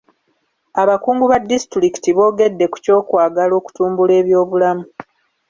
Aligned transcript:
Abakungu 0.81 1.23
ba 1.31 1.37
disitulikiti 1.49 2.09
boogedde 2.17 2.65
ku 2.71 2.77
kyokwagala 2.85 3.53
okutumbula 3.59 4.13
ebyobulamu. 4.21 4.85